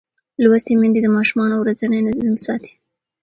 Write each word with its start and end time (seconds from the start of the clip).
لوستې 0.43 0.73
میندې 0.81 0.99
د 1.03 1.07
ماشوم 1.15 1.39
ورځنی 1.61 1.99
نظم 2.07 2.35
ساتي. 2.45 2.73